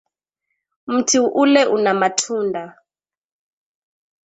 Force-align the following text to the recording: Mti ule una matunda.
Mti 0.93 1.17
ule 1.41 1.61
una 1.75 1.91
matunda. 1.99 2.63